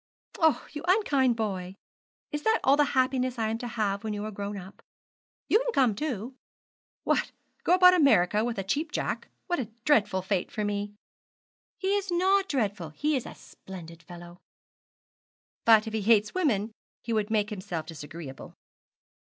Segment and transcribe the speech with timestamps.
[0.39, 1.75] 'Oh, you unkind boy!
[2.31, 4.81] is that all the happiness I am to have when you are grown up.'
[5.47, 6.33] 'You can come too.'
[7.03, 7.31] 'What,
[7.63, 9.27] go about America with a Cheap Jack!
[9.45, 10.95] What a dreadful fate for me!'
[11.77, 14.39] 'He is not dreadful he is a splendid fellow.'
[15.65, 16.71] 'But if he hates women
[17.03, 18.55] he would make himself disagreeable.'